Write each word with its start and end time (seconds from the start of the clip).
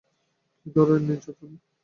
কী 0.59 0.69
ধরণের 0.75 1.03
নির্যাতন? 1.07 1.51